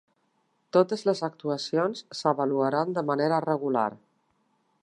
Totes 0.77 1.03
les 1.09 1.21
actuacions 1.27 2.03
s'avaluaran 2.23 2.97
de 2.99 3.07
manera 3.11 3.43
regular 3.49 3.89